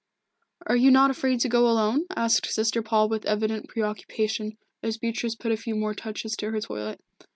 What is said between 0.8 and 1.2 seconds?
not